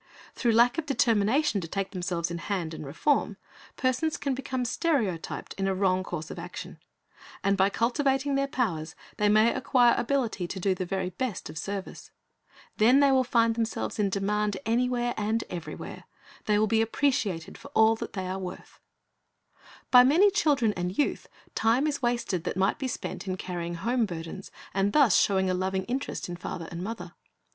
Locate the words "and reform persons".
2.73-4.17